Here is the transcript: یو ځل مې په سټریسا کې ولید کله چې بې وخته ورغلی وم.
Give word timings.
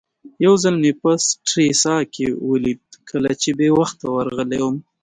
یو 0.45 0.53
ځل 0.63 0.75
مې 0.83 0.91
په 1.01 1.09
سټریسا 1.27 1.95
کې 2.13 2.27
ولید 2.49 2.83
کله 3.09 3.31
چې 3.41 3.49
بې 3.57 3.69
وخته 3.79 4.05
ورغلی 4.15 4.59
وم. 4.63 4.77